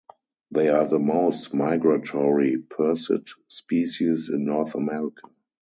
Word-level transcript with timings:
They 0.49 0.69
are 0.69 0.87
the 0.87 0.97
most 0.97 1.53
migratory 1.53 2.57
percid 2.57 3.29
species 3.49 4.29
in 4.33 4.45
North 4.45 4.73
America. 4.73 5.29